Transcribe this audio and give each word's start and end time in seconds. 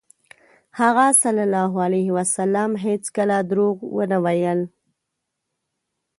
هغه 0.79 1.05
ﷺ 1.21 2.71
هېڅکله 2.85 3.37
دروغ 3.49 3.75
ونه 3.95 4.17
ویل. 4.25 4.59